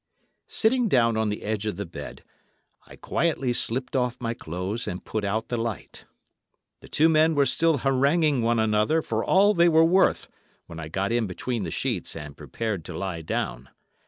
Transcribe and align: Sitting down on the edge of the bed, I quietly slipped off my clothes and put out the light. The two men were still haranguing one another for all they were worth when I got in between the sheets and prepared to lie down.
Sitting 0.47 0.87
down 0.87 1.15
on 1.15 1.29
the 1.29 1.43
edge 1.43 1.67
of 1.67 1.75
the 1.77 1.85
bed, 1.85 2.23
I 2.87 2.95
quietly 2.95 3.53
slipped 3.53 3.95
off 3.95 4.17
my 4.19 4.33
clothes 4.33 4.87
and 4.87 5.05
put 5.05 5.23
out 5.23 5.49
the 5.49 5.57
light. 5.57 6.05
The 6.79 6.87
two 6.87 7.07
men 7.07 7.35
were 7.35 7.45
still 7.45 7.77
haranguing 7.77 8.41
one 8.41 8.57
another 8.57 9.03
for 9.03 9.23
all 9.23 9.53
they 9.53 9.69
were 9.69 9.85
worth 9.85 10.27
when 10.65 10.79
I 10.79 10.87
got 10.87 11.11
in 11.11 11.27
between 11.27 11.61
the 11.65 11.69
sheets 11.69 12.15
and 12.15 12.35
prepared 12.35 12.83
to 12.85 12.97
lie 12.97 13.21
down. 13.21 13.69